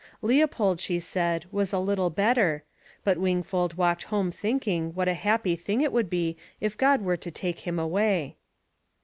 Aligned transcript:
Leopold, 0.23 0.79
she 0.79 0.99
said, 0.99 1.45
was 1.51 1.71
a 1.71 1.77
little 1.77 2.09
better, 2.09 2.63
but 3.03 3.19
Wingfold 3.19 3.75
walked 3.75 4.05
home 4.05 4.31
thinking 4.31 4.95
what 4.95 5.07
a 5.07 5.13
happy 5.13 5.55
thing 5.55 5.79
it 5.81 5.91
would 5.93 6.09
be 6.09 6.35
if 6.59 6.75
God 6.75 7.03
were 7.03 7.17
to 7.17 7.29
take 7.29 7.59
him 7.59 7.77
away. 7.77 8.35